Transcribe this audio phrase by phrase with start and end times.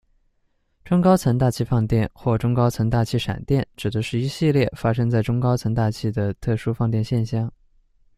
[0.83, 7.53] 中高层大气放电或中高层大气闪电指的是一系列发生在中高层大气的特殊放电现象。